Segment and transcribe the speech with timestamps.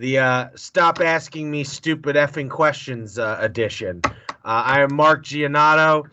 [0.00, 4.00] the uh, Stop Asking Me Stupid Effing Questions uh, edition.
[4.06, 6.08] Uh, I am Mark Giannotto,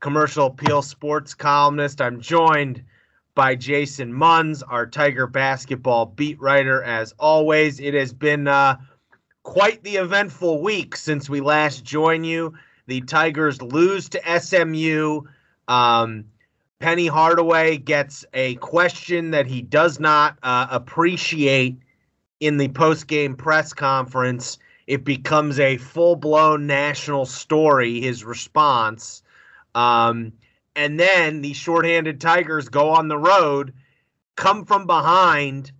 [0.00, 2.02] commercial appeal sports columnist.
[2.02, 2.84] I'm joined
[3.34, 6.82] by Jason Munz, our Tiger basketball beat writer.
[6.82, 8.76] As always, it has been uh,
[9.44, 12.52] quite the eventful week since we last joined you.
[12.86, 15.22] The Tigers lose to SMU.
[15.68, 16.26] Um,
[16.80, 21.78] Penny Hardaway gets a question that he does not uh, appreciate
[22.42, 24.58] in the post game press conference.
[24.88, 29.22] It becomes a full blown national story, his response.
[29.76, 30.32] Um,
[30.74, 33.72] and then the shorthanded Tigers go on the road,
[34.34, 35.70] come from behind,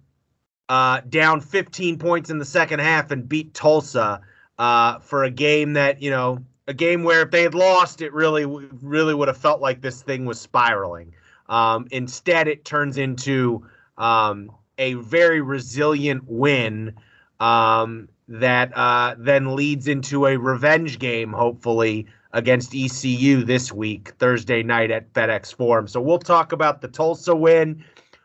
[0.69, 4.21] uh, down 15 points in the second half, and beat Tulsa
[4.57, 6.39] uh, for a game that, you know,
[6.69, 10.01] a game where if they had lost, it really, really would have felt like this
[10.01, 11.13] thing was spiraling.
[11.49, 13.67] Um, instead, it turns into
[13.99, 14.53] um,
[14.83, 16.95] a very resilient win
[17.39, 24.63] um, that uh, then leads into a revenge game, hopefully, against ECU this week, Thursday
[24.63, 25.87] night at FedEx Forum.
[25.87, 27.85] So we'll talk about the Tulsa win.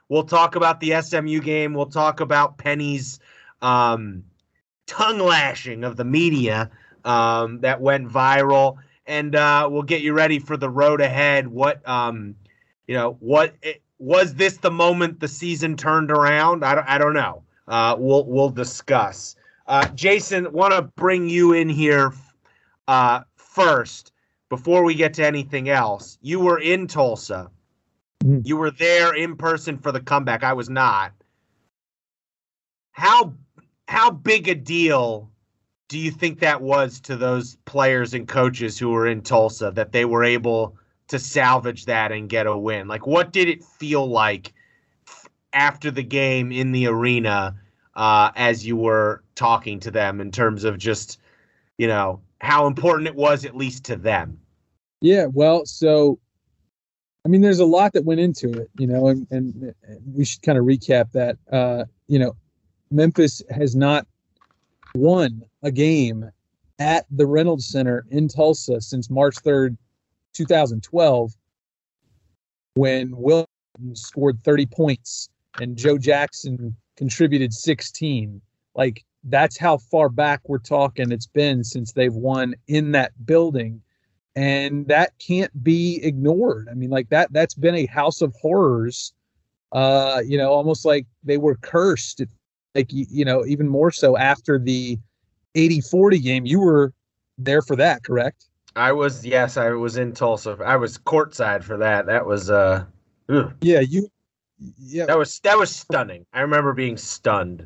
[0.09, 1.73] We'll talk about the SMU game.
[1.73, 3.19] We'll talk about Penny's
[3.61, 4.23] um,
[4.87, 6.71] tongue lashing of the media
[7.05, 11.47] um, that went viral, and uh, we'll get you ready for the road ahead.
[11.47, 12.35] What um,
[12.87, 16.63] you know, what it, was this the moment the season turned around?
[16.63, 17.43] I don't, I don't know.
[17.67, 19.35] Uh, we'll we'll discuss.
[19.67, 22.13] Uh, Jason, want to bring you in here
[22.87, 24.13] uh, first
[24.49, 26.17] before we get to anything else.
[26.21, 27.49] You were in Tulsa.
[28.23, 28.41] Mm-hmm.
[28.45, 30.43] You were there in person for the comeback.
[30.43, 31.11] I was not.
[32.91, 33.33] How
[33.87, 35.29] how big a deal
[35.87, 39.91] do you think that was to those players and coaches who were in Tulsa that
[39.91, 42.87] they were able to salvage that and get a win?
[42.87, 44.53] Like, what did it feel like
[45.53, 47.55] after the game in the arena
[47.95, 51.19] uh, as you were talking to them in terms of just,
[51.77, 54.39] you know, how important it was, at least to them?
[55.01, 56.19] Yeah, well, so
[57.27, 59.75] I mean, there's a lot that went into it, you know, and, and
[60.13, 61.37] we should kind of recap that.
[61.51, 62.37] Uh, you know,
[62.89, 64.07] Memphis has not
[64.95, 66.31] won a game
[66.79, 69.75] at the Reynolds Center in Tulsa since March 3rd,
[70.37, 71.33] 2012,
[72.75, 73.47] when Williams
[73.95, 78.41] scored 30 points and Joe Jackson contributed 16.
[78.75, 83.81] Like, that's how far back we're talking it's been since they've won in that building.
[84.35, 86.67] And that can't be ignored.
[86.69, 89.13] I mean, like that, that's been a house of horrors.
[89.71, 92.21] Uh, you know, almost like they were cursed.
[92.75, 94.99] Like, you, you know, even more so after the
[95.55, 96.45] 80 40 game.
[96.45, 96.93] You were
[97.37, 98.45] there for that, correct?
[98.77, 100.57] I was, yes, I was in Tulsa.
[100.63, 102.05] I was courtside for that.
[102.05, 102.85] That was, uh,
[103.29, 103.53] ugh.
[103.61, 104.09] Yeah, you,
[104.77, 106.25] yeah, that was, that was stunning.
[106.33, 107.65] I remember being stunned.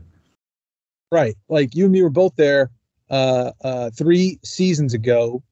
[1.12, 1.36] right.
[1.50, 2.72] Like you and me were both there
[3.10, 5.44] uh, uh, three seasons ago,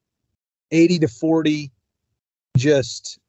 [0.71, 1.71] 80 to 40.
[2.57, 3.19] Just,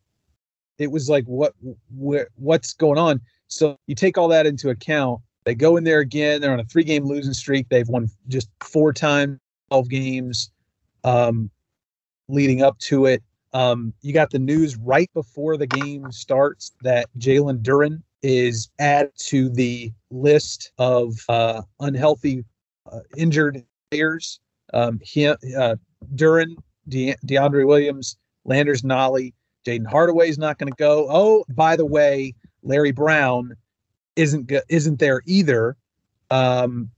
[0.78, 1.54] it was like, what,
[1.94, 3.20] where, what's going on?
[3.48, 5.20] So you take all that into account.
[5.44, 6.40] They go in there again.
[6.40, 7.68] They're on a three game losing streak.
[7.68, 9.38] They've won just four times,
[9.70, 10.50] 12 games
[11.04, 11.50] um,
[12.30, 13.22] leading up to it.
[13.52, 19.12] Um, you got the news right before the game starts that Jalen Duren is added
[19.16, 22.44] to the list of uh, unhealthy,
[22.90, 24.40] uh, injured players.
[24.72, 25.76] Um, he, uh,
[26.14, 26.56] Duren,
[26.88, 29.32] De- DeAndre Williams, Landers Nolley,
[29.66, 31.06] Jayden Hardaway is not going to go.
[31.10, 33.54] Oh, by the way, Larry Brown
[34.16, 35.76] isn't go- isn't there either.
[36.30, 36.90] Um,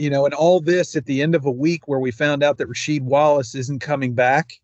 [0.00, 2.56] you know, and all this at the end of a week where we found out
[2.56, 4.54] that Rasheed Wallace isn't coming back,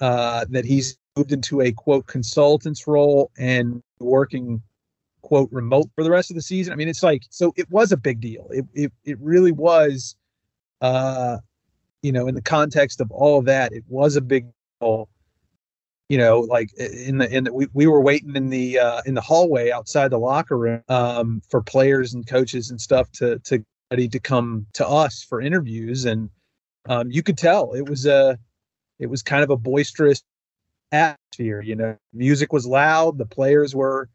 [0.00, 4.60] uh, that he's moved into a quote consultant's role and working
[5.22, 6.72] quote remote for the rest of the season.
[6.72, 8.48] I mean, it's like so it was a big deal.
[8.50, 10.16] It it it really was
[10.80, 11.38] uh
[12.02, 14.46] you know, in the context of all of that, it was a big
[14.80, 15.08] deal.
[16.08, 19.14] You know, like in the in the we, we were waiting in the uh in
[19.14, 23.64] the hallway outside the locker room um for players and coaches and stuff to to
[23.90, 26.30] to come to us for interviews and
[26.88, 28.38] um you could tell it was a
[29.00, 30.22] it was kind of a boisterous
[30.92, 34.08] atmosphere you know music was loud the players were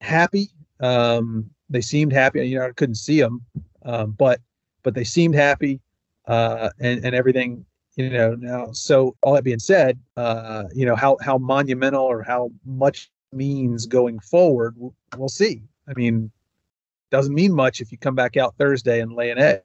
[0.00, 0.48] happy
[0.80, 3.40] um they seemed happy you know i couldn't see them
[3.84, 4.40] um but
[4.82, 5.80] but they seemed happy
[6.26, 7.64] uh and and everything
[7.96, 12.22] You know, now so all that being said, uh, you know how how monumental or
[12.22, 15.62] how much means going forward, we'll, we'll see.
[15.88, 16.30] I mean,
[17.10, 19.62] doesn't mean much if you come back out Thursday and lay an egg.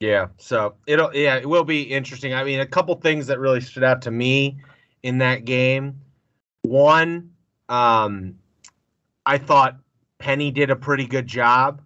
[0.00, 2.34] Yeah, so it'll yeah, it will be interesting.
[2.34, 4.58] I mean, a couple things that really stood out to me
[5.02, 6.00] in that game.
[6.62, 7.30] One,
[7.68, 8.34] um,
[9.24, 9.78] I thought
[10.18, 11.80] Penny did a pretty good job.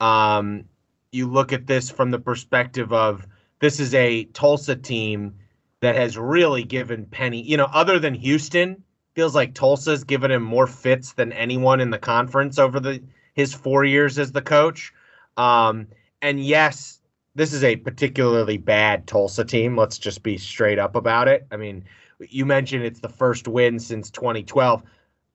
[0.00, 0.64] Um,
[1.12, 3.26] you look at this from the perspective of
[3.60, 5.34] this is a Tulsa team
[5.80, 8.82] that has really given Penny, you know, other than Houston,
[9.14, 13.02] feels like Tulsa's given him more fits than anyone in the conference over the
[13.34, 14.92] his four years as the coach.
[15.36, 15.88] Um,
[16.20, 17.00] and yes,
[17.34, 19.76] this is a particularly bad Tulsa team.
[19.76, 21.46] Let's just be straight up about it.
[21.50, 21.84] I mean,
[22.18, 24.82] you mentioned it's the first win since 2012,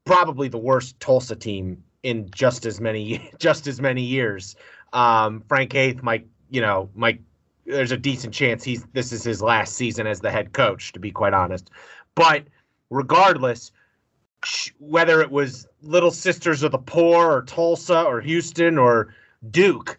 [0.06, 4.56] probably the worst Tulsa team in just as many just as many years.
[4.94, 7.22] Um, Frank Haith might, you know, might.
[7.66, 11.00] There's a decent chance he's this is his last season as the head coach, to
[11.00, 11.70] be quite honest.
[12.16, 12.44] But
[12.90, 13.72] regardless,
[14.80, 19.14] whether it was Little Sisters of the Poor or Tulsa or Houston or
[19.50, 19.98] Duke,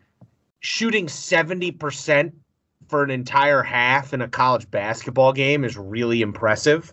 [0.60, 2.32] shooting 70%
[2.88, 6.92] for an entire half in a college basketball game is really impressive.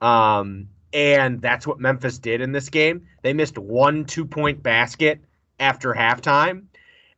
[0.00, 3.06] Um, and that's what Memphis did in this game.
[3.22, 5.20] They missed one two point basket
[5.58, 6.64] after halftime.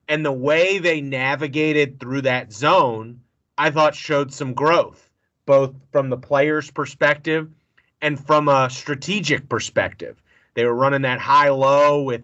[0.09, 3.21] And the way they navigated through that zone,
[3.57, 5.11] I thought showed some growth,
[5.47, 7.51] both from the player's perspective
[8.01, 10.23] and from a strategic perspective.
[10.55, 12.23] They were running that high low with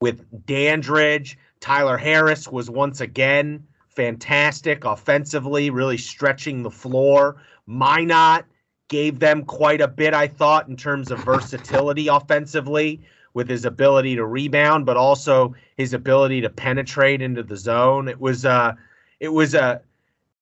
[0.00, 1.38] with Dandridge.
[1.60, 7.42] Tyler Harris was once again fantastic offensively, really stretching the floor.
[7.68, 8.44] Minott
[8.88, 13.00] gave them quite a bit, I thought, in terms of versatility offensively
[13.34, 18.08] with his ability to rebound, but also his ability to penetrate into the zone.
[18.08, 18.72] It was uh
[19.20, 19.82] it was a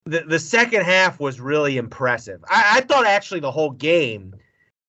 [0.08, 2.42] the, the second half was really impressive.
[2.48, 4.34] I, I thought actually the whole game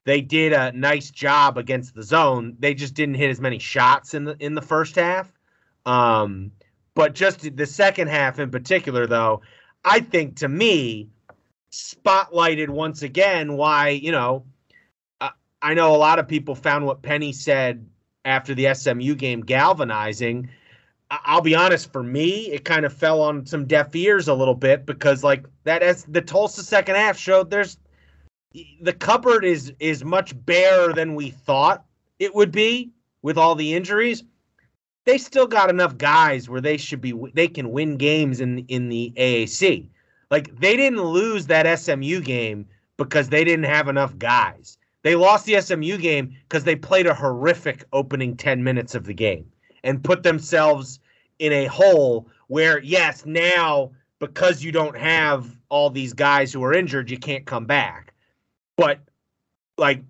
[0.06, 2.56] they did a nice job against the zone.
[2.60, 5.32] They just didn't hit as many shots in the in the first half.
[5.86, 6.52] Um,
[6.96, 9.42] but just the second half in particular, though,
[9.86, 11.10] I think to me
[11.72, 14.44] spotlighted once again why you know
[15.62, 17.86] I know a lot of people found what Penny said
[18.26, 20.50] after the SMU game galvanizing.
[21.12, 24.54] I'll be honest, for me, it kind of fell on some deaf ears a little
[24.54, 27.78] bit because, like that, as the Tulsa second half showed, there's
[28.82, 31.86] the cupboard is is much barer than we thought
[32.20, 32.92] it would be
[33.24, 34.24] with all the injuries.
[35.06, 38.90] They still got enough guys where they should be they can win games in in
[38.90, 39.90] the AAC.
[40.30, 42.68] Like they didn't lose that SMU game
[42.98, 44.78] because they didn't have enough guys.
[45.02, 49.14] They lost the SMU game because they played a horrific opening 10 minutes of the
[49.14, 49.50] game
[49.84, 51.00] and put themselves
[51.40, 56.74] in a hole where, yes, now because you don't have all these guys who are
[56.74, 58.14] injured, you can't come back.
[58.76, 59.00] But,
[59.78, 60.04] like,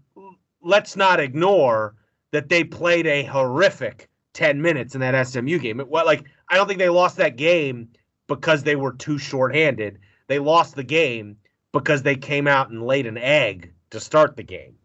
[0.62, 1.96] let's not ignore
[2.32, 5.80] that they played a horrific 10 minutes in that SMU game.
[5.80, 7.90] It, like, I don't think they lost that game
[8.28, 10.00] because they were too shorthanded.
[10.28, 11.38] They lost the game
[11.72, 14.76] because they came out and laid an egg to start the game.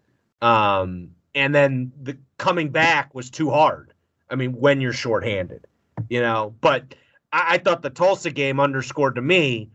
[0.42, 3.93] Um, and then the coming back was too hard.
[4.30, 5.66] I mean, when you're shorthanded,
[6.08, 6.54] you know.
[6.60, 6.94] But
[7.32, 9.70] I, I thought the Tulsa game underscored to me,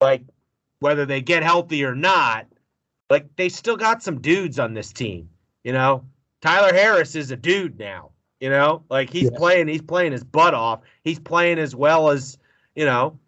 [0.00, 0.22] like
[0.80, 2.46] whether they get healthy or not,
[3.10, 5.28] like they still got some dudes on this team.
[5.62, 6.04] You know,
[6.40, 8.10] Tyler Harris is a dude now.
[8.40, 9.38] You know, like he's yeah.
[9.38, 10.80] playing, he's playing his butt off.
[11.02, 12.36] He's playing as well as
[12.74, 13.18] you know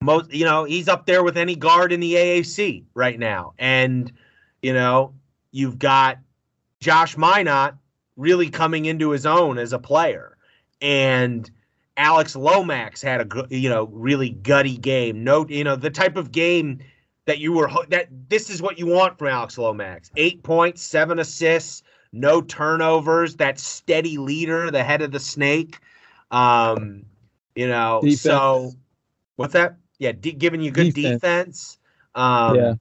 [0.00, 0.32] most.
[0.32, 3.52] You know, he's up there with any guard in the AAC right now.
[3.58, 4.10] And
[4.62, 5.14] you know,
[5.52, 6.18] you've got
[6.80, 7.74] Josh Minott
[8.18, 10.36] really coming into his own as a player.
[10.82, 11.50] And
[11.96, 15.24] Alex Lomax had a you know really gutty game.
[15.24, 16.80] No, you know the type of game
[17.24, 20.10] that you were that this is what you want from Alex Lomax.
[20.16, 21.82] Eight points, seven assists,
[22.12, 23.36] no turnovers.
[23.36, 25.78] That steady leader, the head of the snake.
[26.30, 27.04] Um,
[27.54, 28.20] you know, defense.
[28.20, 28.72] so
[29.36, 29.76] what's that?
[29.98, 31.20] Yeah, de- giving you good defense.
[31.20, 31.78] defense.
[32.14, 32.74] Um, yeah.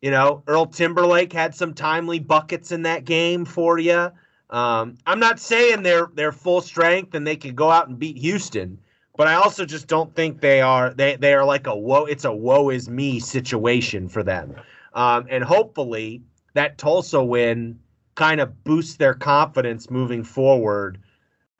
[0.00, 4.10] You know, Earl Timberlake had some timely buckets in that game for you.
[4.50, 8.18] Um, I'm not saying they're they're full strength and they can go out and beat
[8.18, 8.78] Houston,
[9.16, 12.24] but I also just don't think they are they they are like a woe it's
[12.24, 14.54] a woe is me situation for them.
[14.92, 16.22] Um, and hopefully
[16.54, 17.80] that Tulsa win
[18.14, 21.00] kind of boosts their confidence moving forward.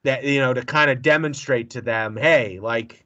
[0.05, 3.05] That you know to kind of demonstrate to them, hey, like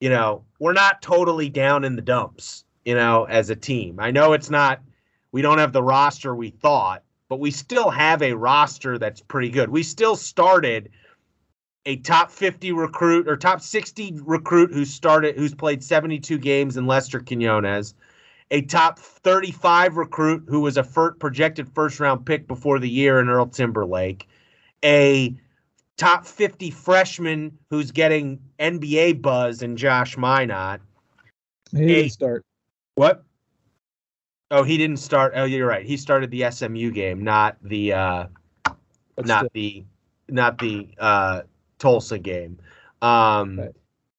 [0.00, 3.98] you know we're not totally down in the dumps you know, as a team.
[3.98, 4.80] I know it's not,
[5.32, 9.50] we don't have the roster we thought, but we still have a roster that's pretty
[9.50, 9.70] good.
[9.70, 10.90] We still started
[11.86, 16.86] a top 50 recruit or top 60 recruit who started, who's played 72 games in
[16.86, 17.94] Lester Quinones.
[18.50, 23.18] a top 35 recruit who was a fir- projected first round pick before the year
[23.18, 24.28] in Earl Timberlake,
[24.84, 25.34] a
[25.96, 30.80] top 50 freshman who's getting NBA buzz in Josh Minott.
[31.72, 32.44] He didn't start.
[32.96, 33.24] What?
[34.50, 35.32] Oh, he didn't start.
[35.36, 35.84] Oh, you're right.
[35.84, 38.26] He started the SMU game, not the uh
[39.24, 39.84] not the
[40.28, 41.42] not the uh
[41.78, 42.58] Tulsa game.
[43.02, 43.70] Um Right.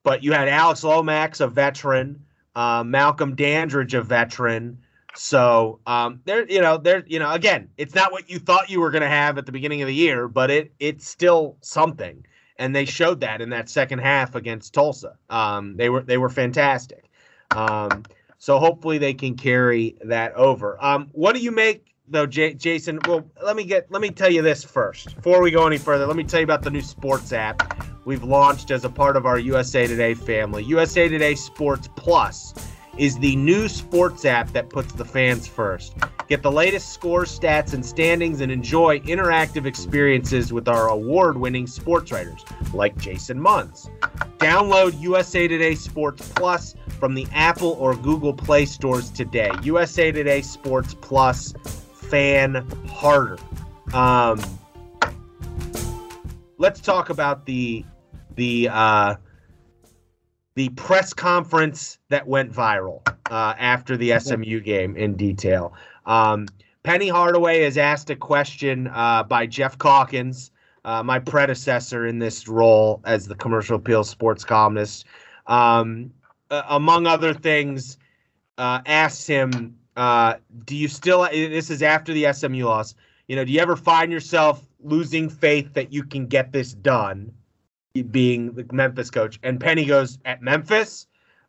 [0.03, 2.23] but you had Alex Lomax, a veteran,
[2.55, 4.77] uh, Malcolm Dandridge, a veteran.
[5.15, 8.79] So um there you know, there you know, again, it's not what you thought you
[8.81, 12.25] were gonna have at the beginning of the year, but it it's still something.
[12.57, 15.17] And they showed that in that second half against Tulsa.
[15.29, 17.05] Um they were they were fantastic.
[17.51, 18.03] Um
[18.37, 20.83] so hopefully they can carry that over.
[20.83, 22.99] Um, what do you make though, J- Jason?
[23.07, 26.05] Well, let me get let me tell you this first before we go any further.
[26.05, 29.25] Let me tell you about the new sports app we've launched as a part of
[29.25, 30.63] our USA Today family.
[30.65, 32.53] USA Today Sports Plus
[32.97, 35.95] is the new sports app that puts the fans first.
[36.27, 42.11] Get the latest scores, stats, and standings, and enjoy interactive experiences with our award-winning sports
[42.11, 43.89] writers like Jason Munz.
[44.39, 49.51] Download USA Today Sports Plus from the Apple or Google Play stores today.
[49.63, 51.53] USA Today Sports Plus,
[51.93, 53.37] fan harder.
[53.93, 54.41] Um,
[56.57, 57.85] let's talk about the
[58.35, 59.15] the uh,
[60.55, 65.73] the press conference that went viral uh, after the SMU game in detail.
[66.05, 66.47] Um,
[66.83, 70.51] Penny Hardaway is asked a question uh, by Jeff Calkins,
[70.85, 75.05] uh, my predecessor in this role as the commercial appeal sports columnist.
[75.47, 76.11] Um,
[76.51, 77.97] uh, among other things,
[78.57, 80.35] uh, asks him, uh,
[80.65, 82.93] "Do you still?" This is after the SMU loss.
[83.27, 87.33] You know, do you ever find yourself losing faith that you can get this done?
[88.03, 91.07] Being the Memphis coach, and Penny goes at Memphis,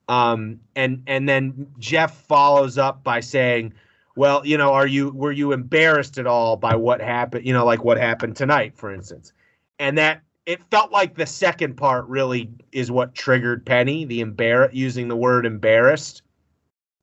[0.09, 3.75] um, and and then Jeff follows up by saying,
[4.15, 7.45] "Well, you know, are you were you embarrassed at all by what happened?
[7.45, 9.33] You know, like what happened tonight, for instance?"
[9.79, 14.71] And that it felt like the second part really is what triggered Penny, the embar
[14.73, 16.23] using the word embarrassed.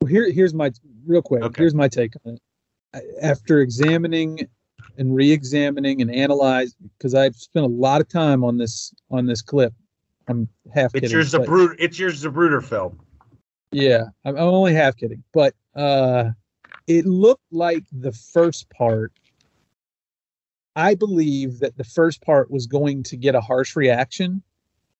[0.01, 0.71] Well, here, here's my
[1.05, 1.43] real quick.
[1.43, 1.61] Okay.
[1.61, 2.41] Here's my take on it.
[3.21, 4.47] After examining
[4.97, 9.41] and re-examining and analyze, because I've spent a lot of time on this on this
[9.41, 9.73] clip.
[10.27, 11.17] I'm half It's kidding.
[11.17, 11.75] your but- Zapruder.
[11.79, 12.99] It's your Zapruder film.
[13.71, 16.29] Yeah, I'm, I'm only half kidding, but uh,
[16.85, 19.11] it looked like the first part.
[20.75, 24.41] I believe that the first part was going to get a harsh reaction.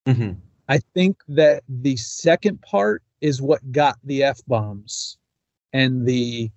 [0.08, 0.40] Mm-hmm.
[0.70, 5.18] I think that the second part is what got the f bombs,
[5.72, 6.52] and the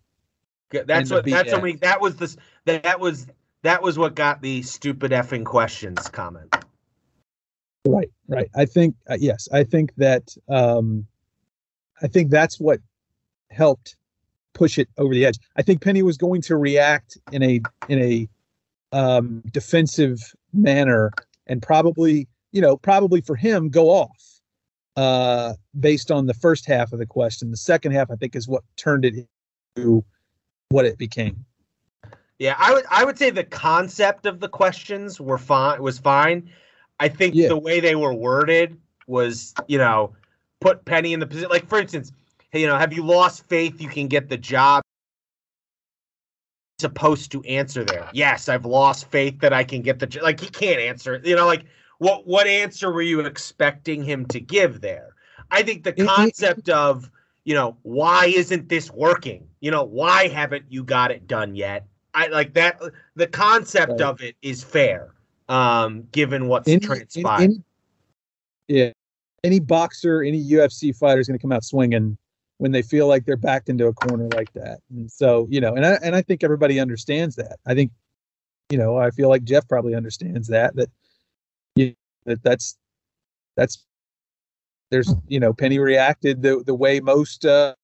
[0.71, 1.25] That's And the what.
[1.26, 1.76] That's what we.
[1.76, 2.37] That was this.
[2.66, 3.26] That, was.
[3.62, 6.54] That was what got the stupid effing questions comment.
[7.85, 8.49] Right, right.
[8.54, 11.06] I think uh, yes, I think that um
[12.02, 12.80] I think that's what
[13.50, 13.96] helped
[14.54, 15.38] push it over the edge.
[15.56, 18.28] I think Penny was going to react in a in a
[18.92, 20.20] um defensive
[20.52, 21.12] manner
[21.46, 24.40] and probably, you know, probably for him go off
[24.96, 27.50] uh based on the first half of the question.
[27.50, 29.26] The second half I think is what turned it
[29.76, 30.04] into
[30.68, 31.44] what it became.
[32.38, 32.85] Yeah, I would.
[32.90, 35.83] I would say the concept of the questions were fine.
[35.83, 36.50] Was fine.
[37.00, 37.49] I think Yeah.
[37.49, 40.14] the way they were worded was, you know,
[40.61, 41.49] put Penny in the position.
[41.50, 42.12] Like for instance,
[42.50, 44.83] hey, you know, have you lost faith you can get the job?
[46.78, 48.09] Supposed to answer there.
[48.12, 50.23] Yes, I've lost faith that I can get the job.
[50.23, 51.21] Like he can't answer.
[51.25, 51.64] You know, like
[51.99, 55.14] what what answer were you expecting him to give there?
[55.50, 57.11] I think the concept of
[57.45, 59.49] you know why isn't this working?
[59.61, 61.87] You know why haven't you got it done yet?
[62.16, 62.80] I like that.
[63.14, 64.00] The concept Right.
[64.00, 65.12] of it is fair,
[65.50, 67.42] um, given what's Any- transpired.
[67.42, 67.62] any-
[68.68, 68.90] yeah.
[69.44, 72.16] Any boxer, any UFC fighter is going to come out swinging
[72.56, 74.80] when they feel like they're backed into a corner like that.
[74.90, 77.58] And so, you know, and I and I think everybody understands that.
[77.66, 77.92] I think,
[78.70, 80.88] you know, I feel like Jeff probably understands that that
[81.76, 81.94] you
[82.25, 82.78] that that's
[83.56, 83.85] that's
[84.90, 87.75] there's you know Penny reacted the the way most uh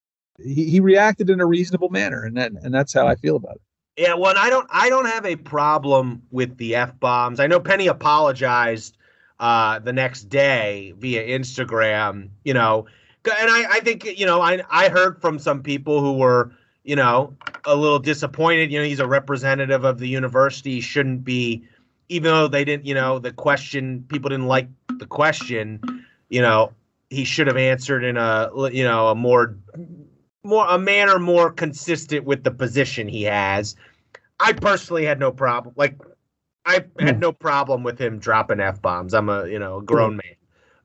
[0.43, 3.57] he, he reacted in a reasonable manner and that and that's how I feel about
[3.57, 3.61] it.
[3.97, 7.39] Yeah, well, I don't I don't have a problem with the F bombs.
[7.39, 8.97] I know Penny apologized
[9.39, 12.87] uh the next day via Instagram, you know.
[13.25, 16.51] And I, I think, you know, I I heard from some people who were,
[16.83, 17.35] you know,
[17.65, 18.71] a little disappointed.
[18.71, 21.63] You know, he's a representative of the university, shouldn't be
[22.09, 25.79] even though they didn't, you know, the question people didn't like the question,
[26.29, 26.73] you know,
[27.09, 29.55] he should have answered in a you know, a more
[30.43, 33.75] more a manner more consistent with the position he has.
[34.39, 35.73] I personally had no problem.
[35.77, 35.97] Like
[36.65, 39.13] I had no problem with him dropping f bombs.
[39.13, 40.35] I'm a you know a grown man.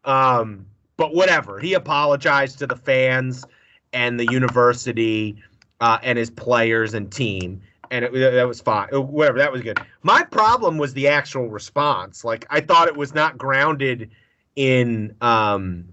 [0.04, 1.58] Um, but whatever.
[1.58, 3.44] He apologized to the fans,
[3.92, 5.36] and the university
[5.80, 7.60] uh, and his players and team.
[7.90, 8.88] And it, that was fine.
[8.92, 9.80] Uh, Whatever, that was good.
[10.02, 12.24] My problem was the actual response.
[12.24, 14.10] Like I thought it was not grounded
[14.56, 15.84] in um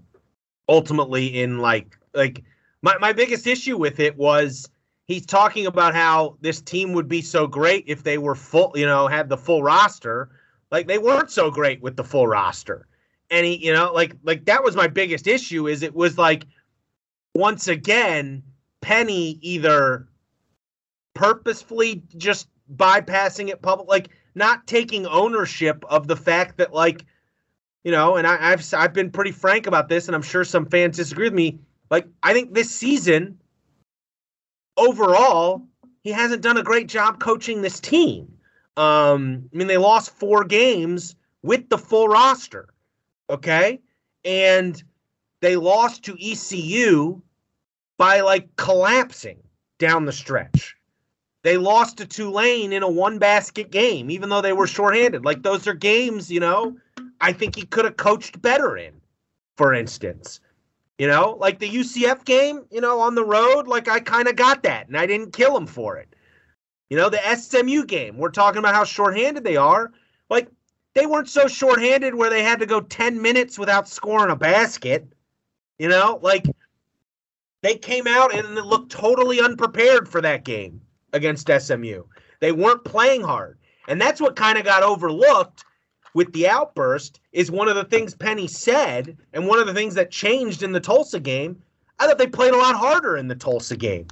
[0.68, 2.42] ultimately in like like
[2.86, 4.70] my, my biggest issue with it was
[5.08, 8.86] he's talking about how this team would be so great if they were full, you
[8.86, 10.30] know, had the full roster.
[10.70, 12.86] Like they weren't so great with the full roster.
[13.28, 16.46] And he, you know, like like that was my biggest issue is it was like
[17.34, 18.44] once again
[18.82, 20.06] Penny either
[21.12, 27.04] purposefully just bypassing it public like not taking ownership of the fact that like
[27.82, 30.66] you know, and I, I've I've been pretty frank about this, and I'm sure some
[30.66, 31.58] fans disagree with me.
[31.90, 33.38] Like I think this season,
[34.76, 35.66] overall,
[36.02, 38.32] he hasn't done a great job coaching this team.
[38.76, 42.68] Um, I mean, they lost four games with the full roster,
[43.30, 43.80] okay,
[44.24, 44.82] and
[45.40, 47.22] they lost to ECU
[47.98, 49.38] by like collapsing
[49.78, 50.76] down the stretch.
[51.42, 55.24] They lost to Tulane in a one basket game, even though they were shorthanded.
[55.24, 56.76] Like those are games, you know
[57.20, 58.92] I think he could have coached better in,
[59.56, 60.40] for instance.
[60.98, 64.36] You know, like the UCF game, you know, on the road, like I kind of
[64.36, 66.14] got that and I didn't kill him for it.
[66.88, 69.92] You know, the SMU game, we're talking about how shorthanded they are.
[70.30, 70.48] Like
[70.94, 75.06] they weren't so shorthanded where they had to go 10 minutes without scoring a basket.
[75.78, 76.46] You know, like
[77.62, 80.80] they came out and looked totally unprepared for that game
[81.12, 82.04] against SMU.
[82.40, 83.58] They weren't playing hard.
[83.88, 85.64] And that's what kind of got overlooked
[86.16, 89.94] with the outburst is one of the things Penny said, and one of the things
[89.96, 91.62] that changed in the Tulsa game.
[91.98, 94.06] I thought they played a lot harder in the Tulsa game.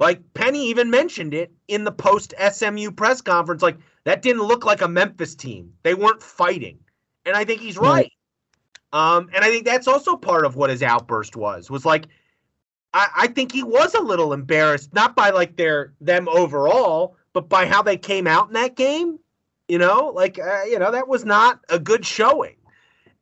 [0.00, 3.62] Like Penny even mentioned it in the post SMU press conference.
[3.62, 5.72] Like that didn't look like a Memphis team.
[5.84, 6.80] They weren't fighting,
[7.24, 8.10] and I think he's right.
[8.92, 11.70] Um, and I think that's also part of what his outburst was.
[11.70, 12.08] Was like,
[12.92, 17.48] I, I think he was a little embarrassed, not by like their them overall, but
[17.48, 19.20] by how they came out in that game
[19.68, 22.56] you know, like uh, you know that was not a good showing.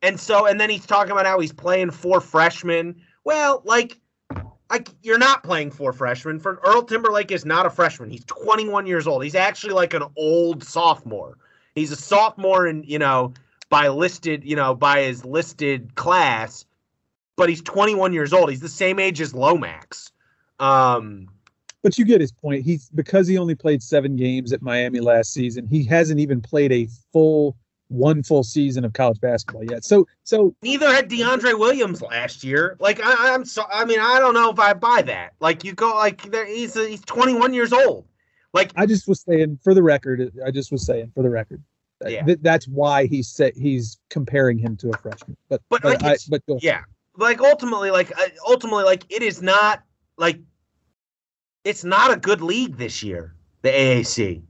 [0.01, 3.01] And so, and then he's talking about how he's playing four freshmen.
[3.23, 3.99] Well, like,
[4.69, 6.39] like you're not playing four freshmen.
[6.39, 8.11] For Earl Timberlake is not a freshman.
[8.11, 9.23] He's 21 years old.
[9.23, 11.37] He's actually like an old sophomore.
[11.73, 13.33] He's a sophomore, and you know,
[13.69, 16.65] by listed, you know, by his listed class,
[17.35, 18.49] but he's 21 years old.
[18.49, 20.11] He's the same age as Lomax.
[20.59, 21.29] Um,
[21.85, 22.65] but you get his point.
[22.65, 25.67] He's because he only played seven games at Miami last season.
[25.67, 27.55] He hasn't even played a full
[27.89, 29.85] one full season of college basketball yet.
[29.85, 32.75] So so neither had DeAndre Williams last year.
[32.79, 35.33] Like I, am so I mean I don't know if I buy that.
[35.39, 38.07] Like you go like he's he's 21 years old.
[38.51, 40.33] Like I just was saying for the record.
[40.43, 41.61] I just was saying for the record.
[42.07, 42.23] Yeah.
[42.23, 45.37] Th- that's why he said he's comparing him to a freshman.
[45.49, 46.81] But but, but like I, but yeah,
[47.15, 48.11] like ultimately like
[48.47, 49.83] ultimately like it is not
[50.17, 50.39] like
[51.65, 54.41] it's not a good league this year, the AAC.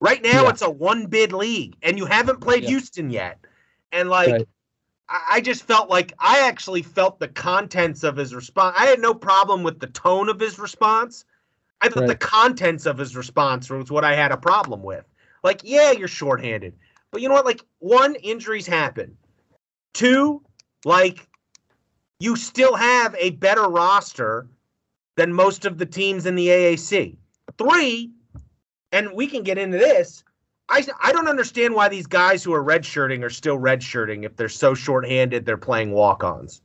[0.00, 0.48] Right now, yeah.
[0.48, 2.70] it's a one bid league, and you haven't played yeah.
[2.70, 3.38] Houston yet.
[3.92, 4.48] And like, right.
[5.08, 8.74] I, I just felt like I actually felt the contents of his response.
[8.76, 11.24] I had no problem with the tone of his response.
[11.82, 12.08] I thought right.
[12.08, 15.04] the contents of his response was what I had a problem with.
[15.44, 16.74] Like, yeah, you're shorthanded.
[17.10, 17.44] But you know what?
[17.44, 19.16] Like, one, injuries happen.
[19.92, 20.42] Two,
[20.84, 21.28] like,
[22.18, 24.48] you still have a better roster
[25.16, 27.16] than most of the teams in the AAC.
[27.58, 28.10] Three,
[28.92, 30.24] and we can get into this.
[30.68, 34.48] I, I don't understand why these guys who are redshirting are still redshirting if they're
[34.48, 36.62] so shorthanded they're playing walk-ons.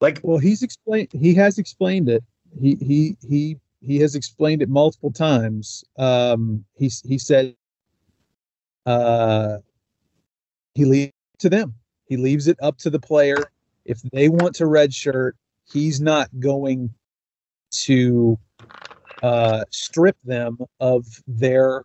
[0.00, 2.24] Like well he's explained he has explained it.
[2.60, 5.84] He he he he has explained it multiple times.
[5.98, 7.54] Um he he said
[8.86, 9.58] uh
[10.74, 11.74] he leaves to them.
[12.06, 13.36] He leaves it up to the player.
[13.84, 15.32] If they want to redshirt,
[15.70, 16.94] he's not going
[17.72, 18.38] to
[19.22, 21.84] uh, strip them of their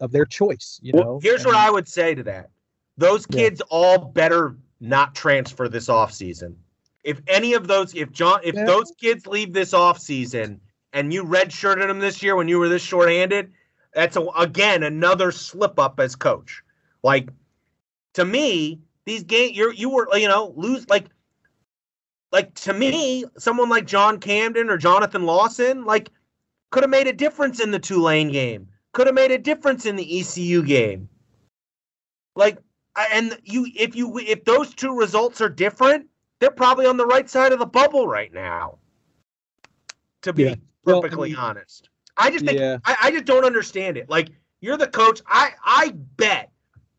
[0.00, 0.80] of their choice.
[0.82, 1.20] You well, know.
[1.22, 2.50] Here's what I would say to that:
[2.96, 3.76] those kids yeah.
[3.76, 6.56] all better not transfer this off season.
[7.04, 8.64] If any of those, if John, if yeah.
[8.64, 10.60] those kids leave this off season
[10.92, 13.52] and you redshirted them this year when you were this shorthanded,
[13.94, 16.62] that's a, again another slip up as coach.
[17.02, 17.30] Like
[18.14, 21.06] to me, these game you you were you know lose like
[22.32, 26.10] like to me, someone like John Camden or Jonathan Lawson, like
[26.70, 28.68] could have made a difference in the Tulane game.
[28.92, 31.08] Could have made a difference in the ECU game.
[32.34, 32.58] Like,
[33.12, 36.06] and you, if you, if those two results are different,
[36.38, 38.78] they're probably on the right side of the bubble right now.
[40.22, 40.54] To be yeah.
[40.84, 42.78] perfectly well, honest, I just think yeah.
[42.84, 44.10] I, I just don't understand it.
[44.10, 45.22] Like, you're the coach.
[45.26, 46.50] I I bet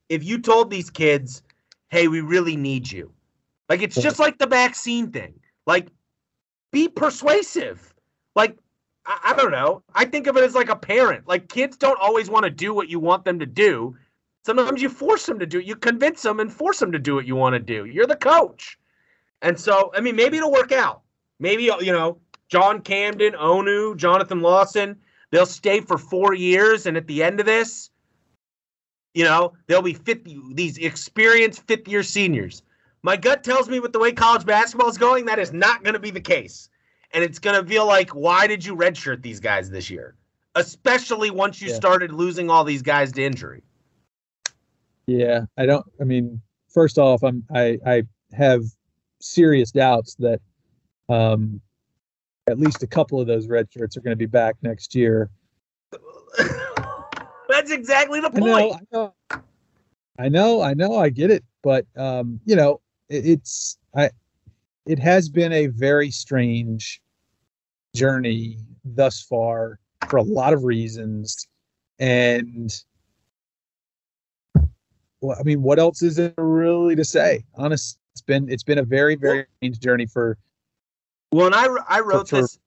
[0.09, 1.43] if you told these kids,
[1.89, 3.13] "Hey, we really need you,"
[3.71, 5.33] Like it's just like the vaccine thing.
[5.65, 5.87] Like
[6.73, 7.93] be persuasive.
[8.35, 8.57] Like,
[9.05, 9.81] I, I don't know.
[9.95, 11.25] I think of it as like a parent.
[11.25, 13.95] Like, kids don't always want to do what you want them to do.
[14.45, 15.65] Sometimes you force them to do it.
[15.65, 17.85] You convince them and force them to do what you want to do.
[17.85, 18.77] You're the coach.
[19.41, 21.01] And so, I mean, maybe it'll work out.
[21.39, 22.17] Maybe, uh, you know,
[22.49, 24.97] John Camden, Onu, Jonathan Lawson,
[25.31, 26.87] they'll stay for four years.
[26.87, 27.89] And at the end of this,
[29.13, 32.63] you know, they'll be 50, these experienced fifth year seniors.
[33.03, 35.93] My gut tells me with the way college basketball is going, that is not going
[35.93, 36.69] to be the case.
[37.13, 40.15] And it's going to feel like, why did you redshirt these guys this year?
[40.55, 41.75] Especially once you yeah.
[41.75, 43.63] started losing all these guys to injury.
[45.07, 45.85] Yeah, I don't.
[45.99, 48.63] I mean, first off, I'm I I have
[49.19, 50.39] serious doubts that
[51.09, 51.59] um,
[52.47, 55.29] at least a couple of those red shirts are going to be back next year.
[57.49, 58.43] That's exactly the point.
[58.43, 59.41] I know, I know,
[60.19, 62.79] I know, I know, I get it, but um, you know,
[63.11, 64.09] it's I.
[64.85, 67.01] It has been a very strange
[67.95, 71.47] journey thus far for a lot of reasons,
[71.99, 72.73] and
[75.21, 77.45] well, I mean, what else is there really to say?
[77.55, 80.37] Honest, it's been it's been a very very strange journey for.
[81.31, 82.57] Well, and I I wrote for, this.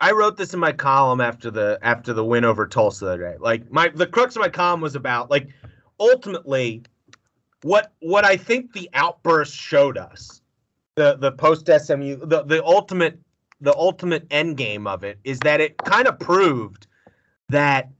[0.00, 3.34] I wrote this in my column after the after the win over Tulsa the day.
[3.38, 5.48] Like my the crux of my column was about like
[6.00, 6.82] ultimately
[7.62, 10.40] what what I think the outburst showed us,
[10.96, 13.18] the the post SMU the the ultimate
[13.60, 16.86] the ultimate end game of it is that it kind of proved
[17.48, 17.90] that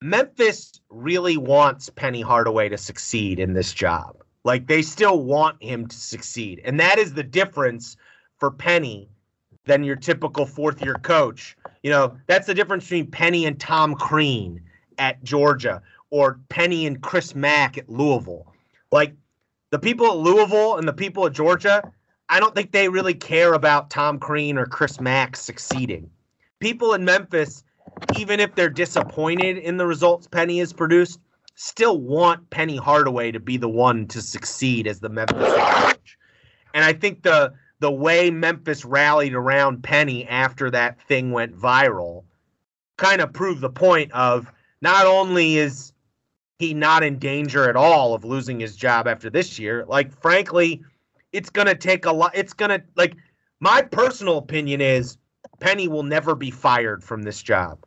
[0.00, 4.16] Memphis really wants Penny Hardaway to succeed in this job.
[4.44, 6.62] Like they still want him to succeed.
[6.64, 7.96] And that is the difference
[8.38, 9.10] for Penny
[9.66, 11.56] than your typical fourth year coach.
[11.82, 14.62] You know, that's the difference between Penny and Tom Crean
[14.98, 18.52] at Georgia or Penny and Chris Mack at Louisville.
[18.90, 19.14] Like
[19.70, 21.82] the people at Louisville and the people at Georgia,
[22.28, 26.10] I don't think they really care about Tom Crean or Chris Mack succeeding.
[26.60, 27.64] People in Memphis
[28.16, 31.20] even if they're disappointed in the results Penny has produced,
[31.54, 36.18] still want Penny Hardaway to be the one to succeed as the Memphis coach.
[36.74, 42.24] And I think the the way Memphis rallied around Penny after that thing went viral
[42.96, 45.92] kind of proved the point of not only is
[46.58, 50.82] he not in danger at all of losing his job after this year, like frankly,
[51.32, 53.14] it's going to take a lot it's going to like
[53.60, 55.18] my personal opinion is
[55.60, 57.78] Penny will never be fired from this job.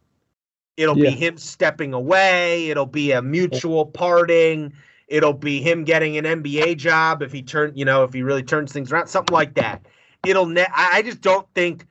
[0.77, 1.11] It'll yeah.
[1.11, 2.69] be him stepping away.
[2.69, 4.73] It'll be a mutual parting.
[5.07, 8.43] It'll be him getting an NBA job if he turn, you know, if he really
[8.43, 9.85] turns things around, something like that.
[10.25, 10.45] It'll.
[10.45, 11.85] Ne- I just don't think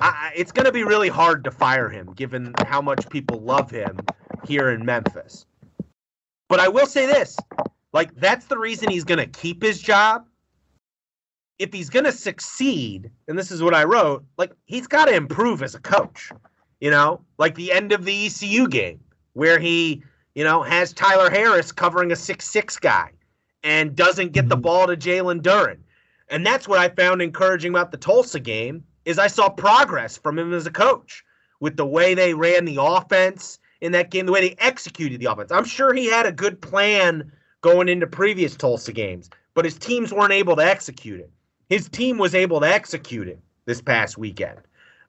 [0.00, 3.70] I, it's going to be really hard to fire him, given how much people love
[3.70, 4.00] him
[4.46, 5.46] here in Memphis.
[6.54, 7.36] But I will say this:
[7.92, 10.24] like that's the reason he's going to keep his job
[11.58, 15.16] if he's going to succeed, and this is what I wrote, like he's got to
[15.16, 16.30] improve as a coach.
[16.78, 19.00] You know, like the end of the ECU game
[19.32, 20.04] where he,
[20.36, 23.10] you know, has Tyler Harris covering a six-six guy
[23.64, 24.62] and doesn't get the mm-hmm.
[24.62, 25.78] ball to Jalen Duren.
[26.28, 30.38] And that's what I found encouraging about the Tulsa game is I saw progress from
[30.38, 31.24] him as a coach
[31.58, 35.26] with the way they ran the offense in that game, the way they executed the
[35.26, 35.52] offense.
[35.52, 40.10] I'm sure he had a good plan going into previous Tulsa games, but his teams
[40.10, 41.30] weren't able to execute it.
[41.68, 44.58] His team was able to execute it this past weekend.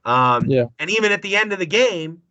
[0.03, 0.65] Um, yeah.
[0.77, 2.21] And even at the end of the game,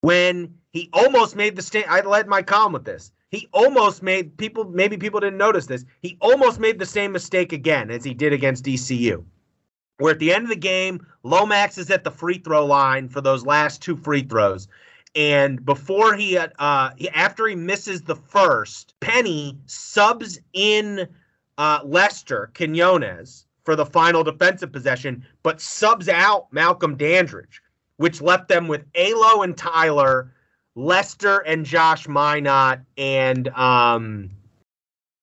[0.00, 3.12] when he almost made the stand, I led my column with this.
[3.30, 5.84] He almost made people, maybe people didn't notice this.
[6.02, 9.24] He almost made the same mistake again as he did against ECU.
[9.98, 13.20] Where at the end of the game, Lomax is at the free throw line for
[13.20, 14.66] those last two free throws.
[15.16, 21.08] And before he, uh, after he misses the first, Penny subs in
[21.56, 27.62] uh, Lester Quinones for the final defensive possession, but subs out Malcolm Dandridge,
[27.96, 30.32] which left them with Alo and Tyler,
[30.74, 34.30] Lester and Josh Minott, and um,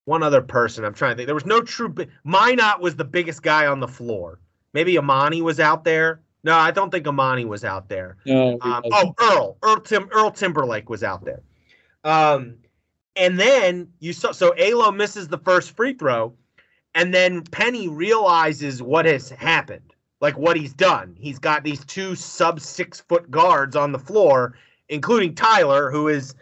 [0.05, 0.83] one other person.
[0.83, 1.27] I'm trying to think.
[1.27, 1.93] There was no true.
[2.25, 4.39] Minott was the biggest guy on the floor.
[4.73, 6.21] Maybe Amani was out there.
[6.43, 8.17] No, I don't think Amani was out there.
[8.25, 11.41] No, um, oh, Earl, Earl, Tim, Earl Timberlake was out there.
[12.03, 12.55] Um,
[13.15, 16.33] and then you saw so Alo misses the first free throw,
[16.95, 21.15] and then Penny realizes what has happened, like what he's done.
[21.17, 24.55] He's got these two sub six foot guards on the floor,
[24.89, 26.35] including Tyler, who is,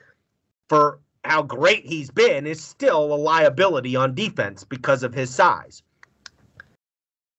[0.67, 5.83] for how great he's been, is still a liability on defense because of his size.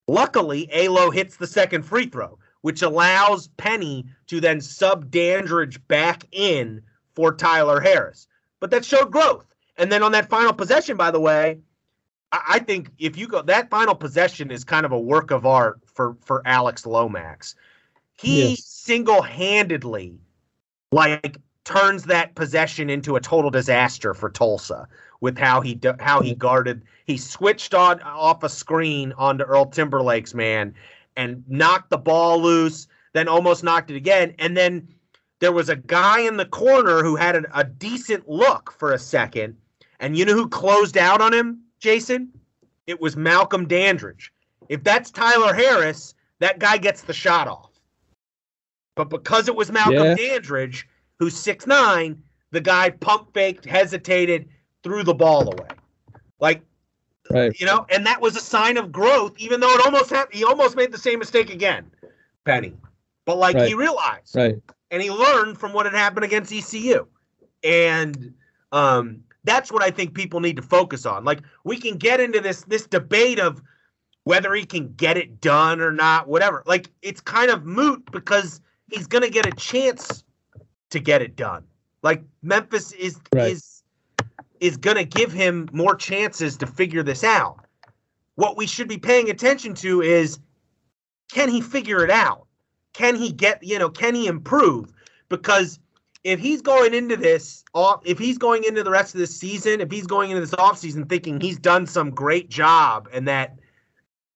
[0.09, 6.25] Luckily, Alo hits the second free throw, which allows Penny to then sub Dandridge back
[6.33, 6.83] in
[7.15, 8.27] for Tyler Harris.
[8.61, 9.55] But that showed growth.
[9.77, 11.59] And then on that final possession, by the way,
[12.31, 15.45] I, I think if you go that final possession is kind of a work of
[15.45, 17.55] art for for Alex Lomax.
[18.15, 18.65] He Yes.
[18.65, 20.19] single-handedly
[20.93, 24.87] like turns that possession into a total disaster for Tulsa
[25.21, 26.83] with how he how he guarded.
[27.07, 30.75] He switched on off a screen onto Earl Timberlake's man
[31.17, 34.89] and knocked the ball loose, then almost knocked it again, and then
[35.41, 38.99] there was a guy in the corner who had a, a decent look for a
[38.99, 39.57] second,
[40.01, 42.31] and you know who closed out on him, Jason?
[42.87, 44.33] It was Malcolm Dandridge.
[44.69, 47.73] If that's Tyler Harris, that guy gets the shot off.
[48.95, 50.15] But because it was Malcolm Yeah.
[50.15, 54.49] Dandridge, who's six nine, the guy pump faked, hesitated,
[54.83, 55.69] threw the ball away.
[56.41, 56.63] Like
[57.31, 57.59] Right.
[57.59, 60.45] you know, and that was a sign of growth, even though it almost had he
[60.45, 61.91] almost made the same mistake again,
[62.45, 62.75] Penny.
[63.25, 64.57] But like he realized Right.
[64.91, 67.07] and he learned from what had happened against ECU.
[67.63, 68.35] And
[68.73, 71.25] um, that's what I think people need to focus on.
[71.25, 73.63] Like we can get into this this debate of
[74.25, 76.63] whether he can get it done or not, whatever.
[76.67, 80.25] Like it's kind of moot because he's going to get a chance
[80.91, 81.65] to get it done.
[82.03, 83.53] Like Memphis is Right.
[83.53, 83.72] is
[84.63, 87.67] is going to give him more chances to figure this out.
[88.37, 90.39] What we should be paying attention to is
[91.33, 92.47] can he figure it out?
[92.93, 94.93] Can he get, you know, can he improve?
[95.29, 95.81] Because
[96.23, 99.81] if he's going into this off if he's going into the rest of this season,
[99.81, 103.59] if he's going into this offseason thinking he's done some great job and that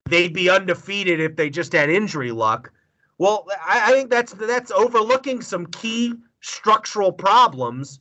[0.06, 2.72] they'd be undefeated if they just had injury luck,
[3.18, 8.00] well, I, I think that's that's overlooking some key structural problems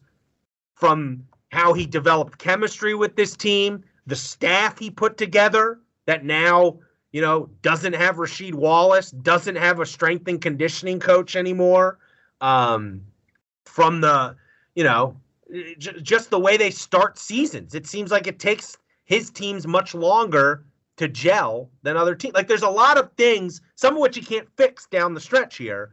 [0.73, 1.23] from
[1.55, 6.77] how he developed chemistry with this team, the staff he put together that now,
[7.13, 11.97] you know, doesn't have Rasheed Wallace, doesn't have a strength and conditioning coach anymore.
[12.41, 13.01] Um,
[13.63, 14.35] from the,
[14.75, 15.15] you know,
[15.77, 19.95] j- just the way they start seasons, it seems like it takes his teams much
[19.95, 20.65] longer
[20.97, 22.33] to gel than other teams.
[22.33, 25.55] Like there's a lot of things, some of which he can't fix down the stretch
[25.55, 25.91] here,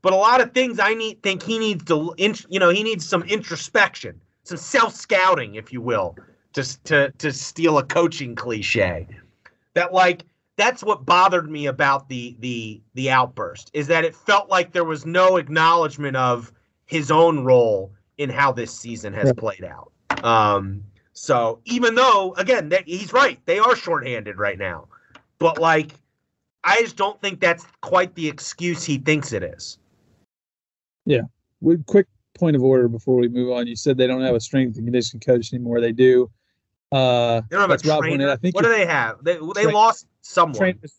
[0.00, 3.06] but a lot of things I need think he needs to, you know, he needs
[3.06, 6.16] some introspection, some self scouting, if you will,
[6.52, 9.06] to to to steal a coaching cliche.
[9.74, 10.24] That like
[10.56, 14.84] that's what bothered me about the the the outburst is that it felt like there
[14.84, 16.52] was no acknowledgement of
[16.86, 19.90] his own role in how this season has played out.
[20.22, 24.86] Um, so even though again that he's right, they are shorthanded right now,
[25.38, 25.92] but like
[26.62, 29.78] I just don't think that's quite the excuse he thinks it is.
[31.60, 33.66] Would quick point of order before we move on.
[33.66, 35.80] You said they don't have a strength and conditioning coach anymore.
[35.80, 36.30] They do.
[36.92, 38.28] Uh, They don't have a trainer.
[38.30, 39.22] I think what do they have?
[39.24, 40.56] They they Train- lost someone.
[40.58, 40.94] trainers.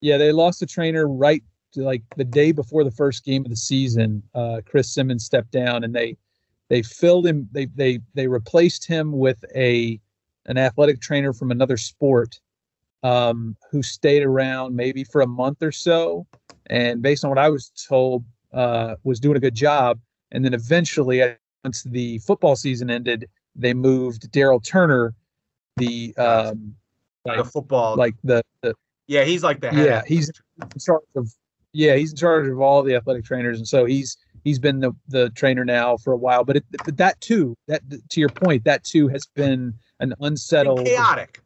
[0.00, 3.50] Yeah, they lost a trainer right to like the day before the first game of
[3.50, 4.22] the season.
[4.34, 6.16] Uh, Chris Simmons stepped down, and they
[6.68, 7.48] they filled him.
[7.52, 10.00] They they they replaced him with a
[10.46, 12.40] an athletic trainer from another sport,
[13.02, 16.26] um, who stayed around maybe for a month or so,
[16.66, 20.00] and based on what I was told, uh, was doing a good job.
[20.30, 21.22] And then eventually,
[21.64, 25.14] once the football season ended, they moved Daryl Turner,
[25.76, 26.74] the um,
[27.24, 27.96] the football.
[27.96, 28.74] like the, the
[29.06, 29.86] yeah, he's like the head.
[29.86, 31.32] yeah, he's in charge of
[31.72, 34.92] yeah, he's in charge of all the athletic trainers, and so he's he's been the
[35.08, 36.44] the trainer now for a while.
[36.44, 40.86] But it, but that too, that to your point, that too has been an unsettled.
[40.86, 41.40] chaotic.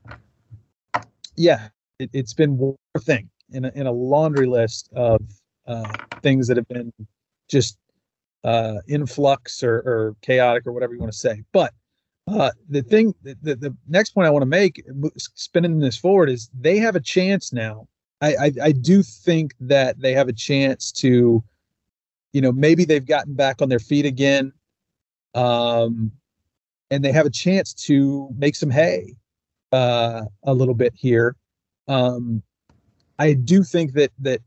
[1.37, 1.69] Yeah,
[1.99, 5.23] it, it's been one thing in a, in a laundry list of
[5.67, 5.91] uh,
[6.23, 6.93] things that have been
[7.49, 7.79] just
[8.45, 11.43] uh, influx or, or chaotic or whatever you want to say.
[11.53, 11.73] But
[12.29, 14.85] uh, the thing, the, the, next point I want to make,
[15.17, 17.89] spinning this forward, is they have a chance now.
[18.21, 21.43] I, I, I do think that they have a chance to,
[22.33, 24.53] you know, maybe they've gotten back on their feet again,
[25.35, 26.13] um,
[26.91, 29.15] and they have a chance to make some hay
[29.73, 31.35] uh, a little bit here.
[31.89, 32.43] Um,
[33.19, 34.41] I do think that that,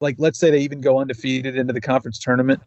[0.00, 2.60] like, let's say they even go undefeated into the conference tournament.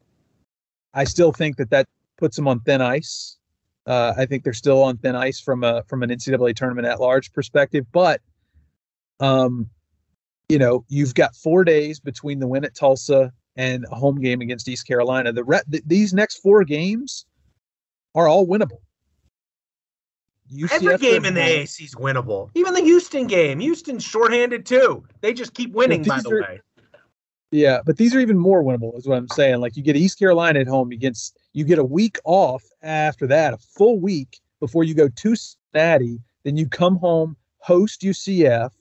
[0.93, 3.37] I still think that that puts them on thin ice.
[3.85, 7.01] Uh, I think they're still on thin ice from a from an NCAA tournament at
[7.01, 7.85] large perspective.
[7.91, 8.21] But,
[9.19, 9.69] um,
[10.47, 14.41] you know, you've got four days between the win at Tulsa and a home game
[14.41, 15.33] against East Carolina.
[15.33, 17.25] The re- th- these next four games
[18.15, 18.79] are all winnable.
[20.71, 21.41] Every UCF game in the.
[21.41, 22.49] AAC is winnable.
[22.53, 23.59] Even the Houston game.
[23.59, 25.03] Houston's shorthanded too.
[25.21, 26.61] They just keep winning, by the are- way.
[27.53, 29.59] Yeah, but these are even more winnable, is what I'm saying.
[29.59, 31.15] Like you get East Carolina at home, you get
[31.53, 36.19] you get a week off after that, a full week before you go to Cincinnati.
[36.43, 38.71] Then you come home, host UCF,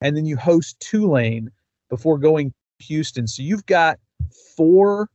[0.00, 1.50] and then you host Tulane
[1.90, 3.26] before going to Houston.
[3.28, 3.98] So you've got
[4.56, 5.10] four.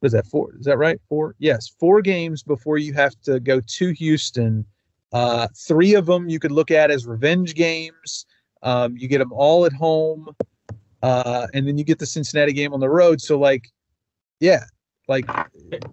[0.00, 0.26] What is that?
[0.26, 0.54] Four?
[0.58, 1.00] Is that right?
[1.08, 1.34] Four?
[1.38, 4.66] Yes, four games before you have to go to Houston
[5.12, 8.26] Uh, three of them you could look at as revenge games.
[8.62, 10.28] Um, you get them all at home,
[11.06, 13.20] uh, and then you get the Cincinnati game on the road.
[13.20, 13.70] So, like,
[14.40, 14.64] yeah,
[15.06, 15.24] like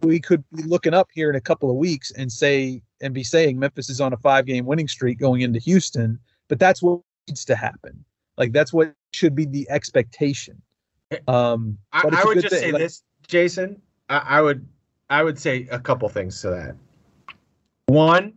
[0.01, 3.23] we could be looking up here in a couple of weeks and say and be
[3.23, 7.01] saying Memphis is on a five game winning streak going into Houston, but that's what
[7.27, 8.03] needs to happen.
[8.37, 10.59] Like that's what should be the expectation.
[11.27, 12.61] Um, I, I would just thing.
[12.63, 13.79] say like, this, Jason.
[14.09, 14.67] I, I would
[15.11, 16.75] I would say a couple things to that.
[17.85, 18.33] One,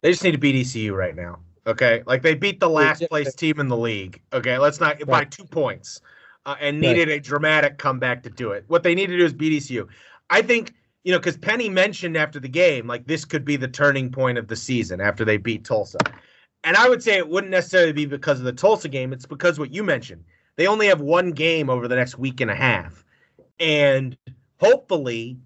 [0.00, 1.40] they just need to beat ECU right now.
[1.66, 4.20] Okay, like they beat the last place team in the league.
[4.32, 5.06] Okay, let's not right.
[5.06, 6.00] by two points,
[6.44, 7.16] uh, and needed right.
[7.16, 8.64] a dramatic comeback to do it.
[8.68, 9.88] What they need to do is beat ECU.
[10.28, 10.74] I think
[11.04, 14.36] you know because Penny mentioned after the game like this could be the turning point
[14.36, 15.98] of the season after they beat Tulsa,
[16.64, 19.12] and I would say it wouldn't necessarily be because of the Tulsa game.
[19.12, 20.24] It's because what you mentioned.
[20.56, 23.04] They only have one game over the next week and a half,
[23.58, 24.16] and
[24.60, 25.38] hopefully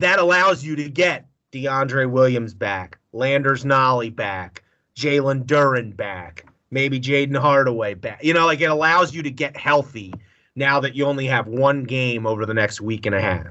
[0.00, 4.64] that allows you to get DeAndre Williams back, Landers Nolley back,
[5.00, 8.22] Jalen Duren back, maybe Jayden Hardaway back.
[8.22, 10.12] You know, like it allows you to get healthy
[10.54, 13.46] now that you only have one game over the next week and a half.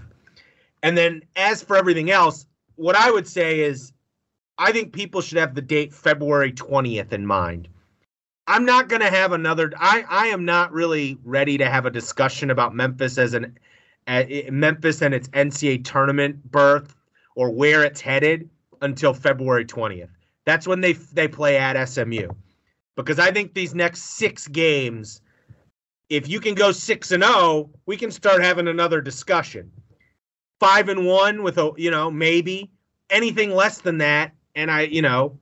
[0.83, 3.91] And then as for everything else, what I would say is
[4.59, 7.67] I think people should have the date February 20th in mind.
[8.47, 11.91] I'm not going to have another I I am not really ready to have a
[11.91, 13.57] discussion about Memphis as an
[14.07, 16.95] uh, Memphis and its NCAA tournament berth
[17.35, 18.49] or where it's headed
[18.81, 20.09] until February 20th.
[20.45, 22.29] That's when they they play at SMU.
[22.95, 25.21] Because I think these next 6 games
[26.09, 29.71] if you can go 6 and 0, we can start having another discussion.
[30.59, 32.69] 5 and 1 with a, you know, maybe
[33.11, 35.39] anything less than that and I, you know,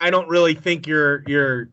[0.00, 1.70] I don't really think you're you're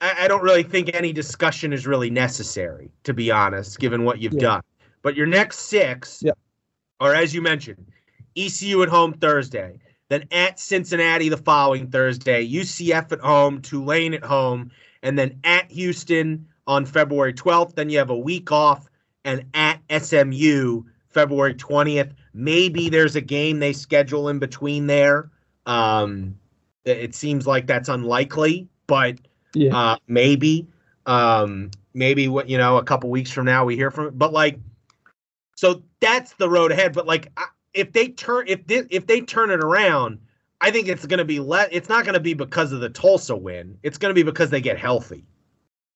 [0.00, 4.20] I, I don't really think any discussion is really necessary, to be honest, given what
[4.20, 4.40] you've yeah.
[4.40, 4.62] done.
[5.02, 6.36] But your next six yep.
[7.00, 7.86] are, as you mentioned,
[8.36, 14.24] ECU at home Thursday, then at Cincinnati the following Thursday, UCF at home, Tulane at
[14.24, 14.70] home,
[15.02, 17.74] and then at Houston on February 12th.
[17.74, 18.88] Then you have a week off,
[19.24, 22.12] and at SMU February 20th.
[22.32, 25.30] Maybe there's a game they schedule in between there.
[25.66, 26.38] Um,
[26.84, 29.18] it seems like that's unlikely, but
[29.54, 29.76] yeah.
[29.76, 30.66] uh, maybe,
[31.04, 34.18] um, maybe what you know, a couple weeks from now we hear from it.
[34.18, 34.58] But like,
[35.56, 36.94] so that's the road ahead.
[36.94, 37.30] But like,
[37.74, 40.18] if they turn if they, if they turn it around,
[40.60, 41.72] I think it's going to be let.
[41.72, 43.78] It's not going to be because of the Tulsa win.
[43.82, 45.24] It's going to be because they get healthy.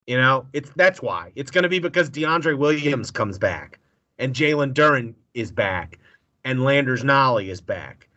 [0.07, 1.31] You know, it's that's why.
[1.35, 3.79] It's going to be because DeAndre Williams comes back,
[4.17, 5.99] and Jalen Duren is back,
[6.43, 8.07] and Landers Nolley is back.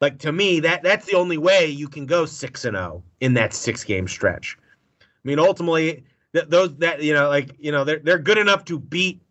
[0.00, 3.02] Like to me, that that's the only way you can go six and zero oh
[3.20, 4.58] in that six game stretch.
[5.00, 8.64] I mean, ultimately, th- those that you know, like you know, they're they're good enough
[8.66, 9.22] to beat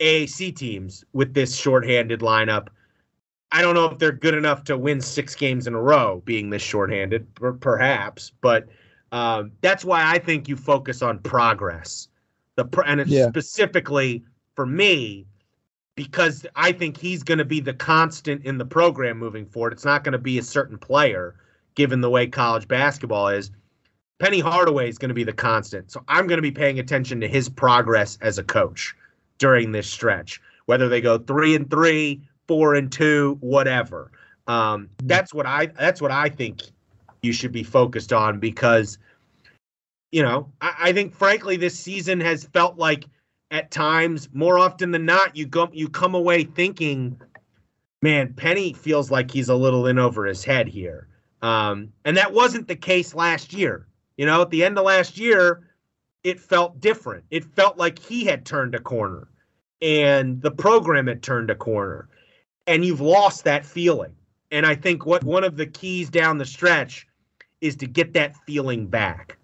[0.00, 2.68] AAC teams with this shorthanded lineup.
[3.52, 6.50] I don't know if they're good enough to win six games in a row, being
[6.50, 7.26] this shorthanded,
[7.60, 8.32] perhaps.
[8.40, 8.68] But
[9.12, 12.08] um, that's why I think you focus on progress.
[12.56, 13.28] The pro- and it's yeah.
[13.28, 15.26] specifically for me
[15.94, 19.72] because I think he's going to be the constant in the program moving forward.
[19.72, 21.36] It's not going to be a certain player,
[21.74, 23.50] given the way college basketball is.
[24.18, 25.90] Penny Hardaway is going to be the constant.
[25.90, 28.94] So I'm going to be paying attention to his progress as a coach
[29.38, 34.10] during this stretch, whether they go three and three, four and two, whatever.
[34.46, 36.62] Um, that's what I that's what I think
[37.22, 38.98] you should be focused on because
[40.12, 43.04] you know I, I think frankly this season has felt like
[43.50, 47.20] at times more often than not you go you come away thinking
[48.02, 51.08] man penny feels like he's a little in over his head here
[51.42, 55.18] um, and that wasn't the case last year you know at the end of last
[55.18, 55.65] year
[56.26, 57.24] it felt different.
[57.30, 59.28] It felt like he had turned a corner
[59.80, 62.08] and the program had turned a corner.
[62.66, 64.12] And you've lost that feeling.
[64.50, 67.06] And I think what one of the keys down the stretch
[67.60, 69.38] is to get that feeling back.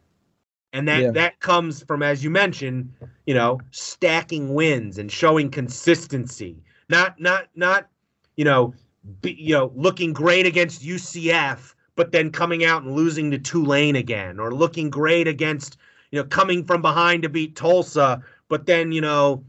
[0.73, 1.11] And that yeah.
[1.13, 2.93] that comes from as you mentioned,
[3.27, 6.65] you know, stacking wins and showing consistency.
[6.89, 7.87] Not not not
[8.35, 8.75] you know,
[9.21, 13.97] be, you know, looking great against UCF but then coming out and losing to Tulane
[13.97, 15.77] again or looking great against
[16.13, 19.43] you know, coming from behind to beat Tulsa, but then, you know,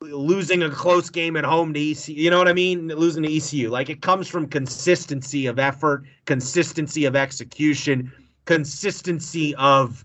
[0.00, 2.14] losing a close game at home to ECU.
[2.14, 2.88] You know what I mean?
[2.88, 3.70] Losing to ECU.
[3.70, 8.12] Like it comes from consistency of effort, consistency of execution,
[8.44, 10.04] consistency of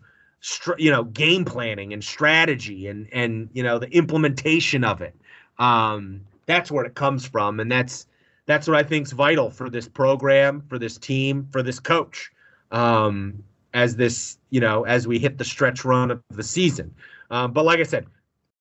[0.78, 5.16] you know game planning and strategy and and you know the implementation of it.
[5.60, 8.08] Um, that's where it comes from, and that's
[8.46, 12.32] that's what I think is vital for this program, for this team, for this coach.
[12.72, 13.44] Um,
[13.74, 16.94] as this, you know, as we hit the stretch run of the season.
[17.30, 18.08] Um, but like I said,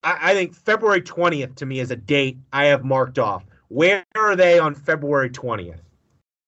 [0.02, 3.44] I, I think February 20th to me is a date I have marked off.
[3.68, 5.80] Where are they on February 20th?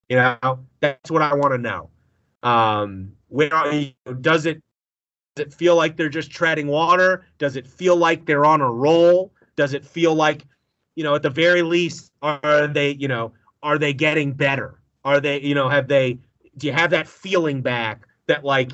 [0.09, 1.91] You know, that's what I want to know.
[2.43, 3.51] Um, where
[4.21, 4.63] does it
[5.35, 7.27] does it feel like they're just treading water?
[7.39, 9.33] Does it feel like they're on a roll?
[9.57, 10.45] Does it feel like,
[10.97, 13.33] you know, at the very least, are they, you know,
[13.63, 14.81] are they getting better?
[15.05, 16.19] Are they, you know, have they?
[16.57, 18.71] Do you have that feeling back that like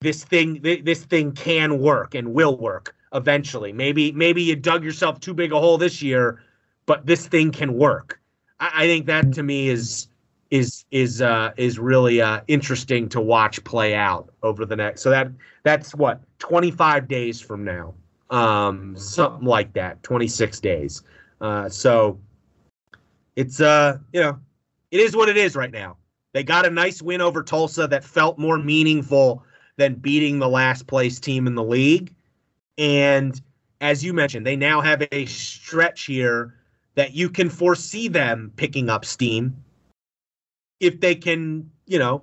[0.00, 3.72] this thing, this thing can work and will work eventually?
[3.72, 6.42] Maybe, maybe you dug yourself too big a hole this year,
[6.86, 8.20] but this thing can work.
[8.60, 10.08] I, I think that to me is
[10.50, 15.00] is is uh, is really uh, interesting to watch play out over the next.
[15.00, 15.28] So that
[15.64, 17.94] that's what 25 days from now,
[18.28, 21.02] um, something like that, 26 days.
[21.40, 22.20] Uh, so
[23.34, 24.38] it's uh you know
[24.90, 25.96] it is what it is right now.
[26.32, 29.44] They got a nice win over Tulsa that felt more meaningful
[29.76, 32.14] than beating the last place team in the league,
[32.78, 33.40] and
[33.80, 36.54] as you mentioned, they now have a stretch here
[36.94, 39.56] that you can foresee them picking up steam
[40.82, 42.22] if they can, you know,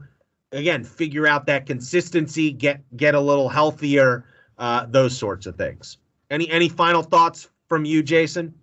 [0.52, 4.26] again, figure out that consistency, get get a little healthier,
[4.58, 5.98] uh, those sorts of things.
[6.30, 8.54] Any any final thoughts from you, Jason?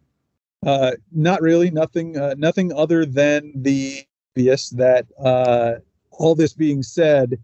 [0.65, 1.71] Uh, not really.
[1.71, 2.17] Nothing.
[2.17, 4.06] Uh, nothing other than the
[4.37, 5.75] obvious that uh,
[6.11, 7.39] all this being said,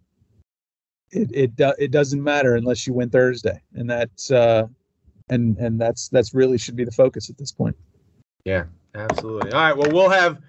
[1.11, 4.67] it it do, it doesn't matter unless you win Thursday, and that's uh,
[5.31, 7.77] and and that's that's really should be the focus at this point.
[8.45, 8.65] Yeah,
[8.95, 9.53] absolutely.
[9.53, 9.77] All right.
[9.77, 10.41] Well, we'll have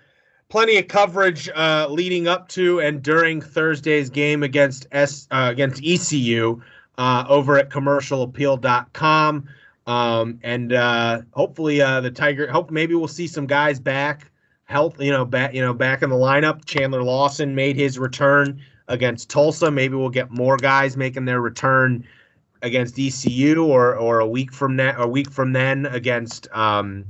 [0.50, 5.82] plenty of coverage uh, leading up to and during Thursday's game against S uh, against
[5.84, 6.62] ECU
[6.98, 9.50] uh, over at commercialappeal.com.
[9.86, 12.50] Um, and uh, hopefully uh, the Tiger.
[12.50, 14.32] Hope maybe we'll see some guys back,
[14.74, 15.00] health.
[15.00, 15.54] You know, back.
[15.54, 16.66] You know, back in the lineup.
[16.66, 19.72] Chandler Lawson made his return against Tulsa.
[19.72, 22.06] Maybe we'll get more guys making their return
[22.62, 26.48] against ECU, or or a week from that, a week from then against.
[26.52, 27.06] Um,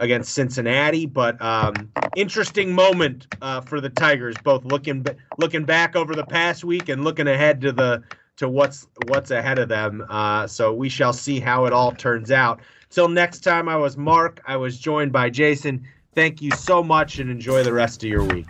[0.00, 1.06] against Cincinnati.
[1.06, 5.04] But um, interesting moment uh, for the Tigers, both looking
[5.38, 8.02] looking back over the past week and looking ahead to the
[8.36, 10.04] to what's what's ahead of them.
[10.08, 12.60] Uh, so we shall see how it all turns out.
[12.90, 14.40] Till next time, I was Mark.
[14.46, 15.84] I was joined by Jason.
[16.14, 18.46] Thank you so much, and enjoy the rest of your week.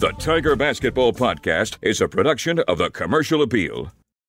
[0.00, 3.90] The Tiger Basketball Podcast is a production of the Commercial Appeal.